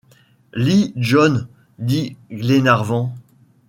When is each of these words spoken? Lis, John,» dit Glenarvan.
Lis, 0.55 0.93
John,» 0.95 1.47
dit 1.77 2.17
Glenarvan. 2.31 3.13